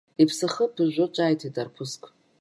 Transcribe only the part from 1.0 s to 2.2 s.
ҿааиҭит арԥыск.